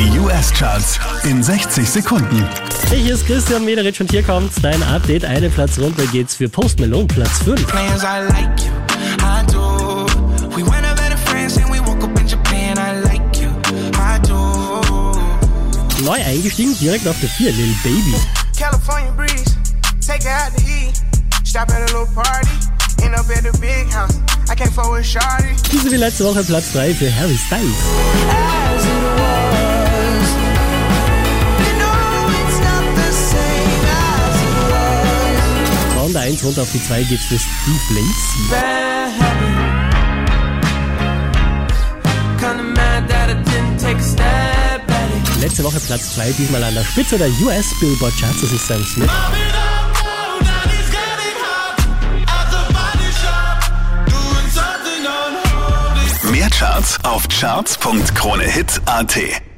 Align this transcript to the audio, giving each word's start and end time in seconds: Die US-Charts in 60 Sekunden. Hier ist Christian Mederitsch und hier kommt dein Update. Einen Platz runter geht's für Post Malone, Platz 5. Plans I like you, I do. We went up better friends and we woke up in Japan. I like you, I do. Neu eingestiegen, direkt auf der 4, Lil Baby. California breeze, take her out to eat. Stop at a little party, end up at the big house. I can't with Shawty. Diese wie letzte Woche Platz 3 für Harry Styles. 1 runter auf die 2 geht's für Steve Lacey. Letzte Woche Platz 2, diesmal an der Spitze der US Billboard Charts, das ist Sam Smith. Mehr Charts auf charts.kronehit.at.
Die 0.00 0.18
US-Charts 0.18 0.98
in 1.24 1.42
60 1.42 1.86
Sekunden. 1.86 2.48
Hier 2.90 3.12
ist 3.12 3.26
Christian 3.26 3.66
Mederitsch 3.66 4.00
und 4.00 4.10
hier 4.10 4.22
kommt 4.22 4.50
dein 4.62 4.82
Update. 4.82 5.26
Einen 5.26 5.52
Platz 5.52 5.78
runter 5.78 6.06
geht's 6.06 6.36
für 6.36 6.48
Post 6.48 6.80
Malone, 6.80 7.04
Platz 7.04 7.42
5. 7.44 7.66
Plans 7.66 8.02
I 8.02 8.26
like 8.32 8.62
you, 8.62 8.72
I 9.20 9.44
do. 9.52 10.06
We 10.56 10.64
went 10.64 10.86
up 10.86 10.96
better 10.96 11.18
friends 11.26 11.58
and 11.58 11.70
we 11.70 11.80
woke 11.80 12.02
up 12.02 12.18
in 12.18 12.26
Japan. 12.26 12.78
I 12.78 13.02
like 13.02 13.42
you, 13.42 13.50
I 14.00 14.18
do. 14.26 15.12
Neu 16.02 16.24
eingestiegen, 16.24 16.74
direkt 16.78 17.06
auf 17.06 17.20
der 17.20 17.28
4, 17.28 17.52
Lil 17.52 17.74
Baby. 17.82 18.14
California 18.58 19.12
breeze, 19.12 19.54
take 20.00 20.26
her 20.26 20.46
out 20.46 20.56
to 20.56 20.62
eat. 20.62 20.94
Stop 21.44 21.68
at 21.68 21.76
a 21.76 21.92
little 21.92 22.06
party, 22.14 22.48
end 23.02 23.14
up 23.14 23.28
at 23.28 23.42
the 23.42 23.52
big 23.60 23.92
house. 23.92 24.18
I 24.48 24.54
can't 24.54 24.74
with 24.96 25.04
Shawty. 25.04 25.54
Diese 25.70 25.92
wie 25.92 25.96
letzte 25.96 26.24
Woche 26.24 26.42
Platz 26.42 26.72
3 26.72 26.94
für 26.94 27.14
Harry 27.14 27.36
Styles. 27.36 28.59
1 36.30 36.44
runter 36.44 36.62
auf 36.62 36.70
die 36.70 36.80
2 36.80 37.02
geht's 37.02 37.24
für 37.24 37.40
Steve 37.40 37.80
Lacey. 37.90 38.54
Letzte 45.40 45.64
Woche 45.64 45.80
Platz 45.80 46.14
2, 46.14 46.30
diesmal 46.38 46.62
an 46.62 46.74
der 46.74 46.84
Spitze 46.84 47.18
der 47.18 47.30
US 47.40 47.66
Billboard 47.80 48.16
Charts, 48.20 48.42
das 48.42 48.52
ist 48.52 48.68
Sam 48.68 48.84
Smith. 48.84 49.10
Mehr 56.30 56.48
Charts 56.50 56.96
auf 57.02 57.26
charts.kronehit.at. 57.28 59.49